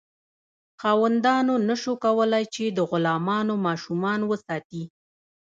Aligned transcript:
خاوندانو 0.81 1.55
نشو 1.67 1.93
کولی 2.03 2.43
چې 2.53 2.63
د 2.77 2.79
غلامانو 2.89 3.55
ماشومان 3.65 4.19
وساتي. 4.25 4.83